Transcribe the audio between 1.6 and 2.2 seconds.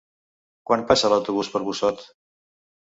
Busot?